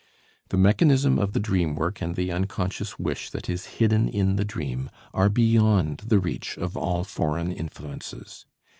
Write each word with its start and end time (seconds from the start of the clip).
The 0.49 0.57
mechanism 0.57 1.19
of 1.19 1.33
the 1.33 1.39
dream 1.39 1.75
work 1.75 2.01
and 2.01 2.15
the 2.15 2.31
unconscious 2.31 2.97
wish 2.97 3.29
that 3.29 3.47
is 3.47 3.67
hidden 3.77 4.09
in 4.09 4.35
the 4.35 4.43
dream 4.43 4.89
are 5.13 5.29
beyond 5.29 5.99
the 6.07 6.17
reach 6.17 6.57
of 6.57 6.75
all 6.75 7.03
foreign 7.03 7.51
influences. 7.51 8.47